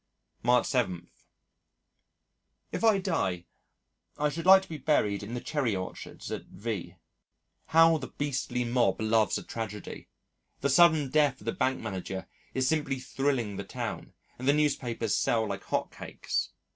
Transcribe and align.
March 0.41 0.65
7. 0.65 1.11
If 2.71 2.83
I 2.83 2.97
die 2.97 3.45
I 4.17 4.29
should 4.29 4.47
like 4.47 4.63
to 4.63 4.69
be 4.69 4.79
buried 4.79 5.21
in 5.21 5.35
the 5.35 5.39
cherry 5.39 5.75
orchards 5.75 6.31
at 6.31 6.45
V. 6.45 6.95
How 7.67 7.99
the 7.99 8.07
beastly 8.07 8.63
mob 8.63 8.99
loves 8.99 9.37
a 9.37 9.43
tragedy! 9.43 10.07
The 10.61 10.69
sudden 10.71 11.11
death 11.11 11.41
of 11.41 11.45
the 11.45 11.51
Bank 11.51 11.81
Manager 11.81 12.27
is 12.55 12.67
simply 12.67 12.97
thrilling 12.99 13.57
the 13.57 13.63
town, 13.63 14.13
and 14.39 14.47
the 14.47 14.53
newspapers 14.53 15.15
sell 15.15 15.45
like 15.47 15.65
hot 15.65 15.91
cakes. 15.91 16.49